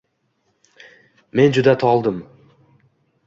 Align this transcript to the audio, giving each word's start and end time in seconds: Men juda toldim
Men 1.39 1.53
juda 1.59 1.75
toldim 1.85 2.17